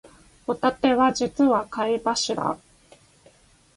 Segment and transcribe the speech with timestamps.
[0.47, 2.57] ホタテは実は貝柱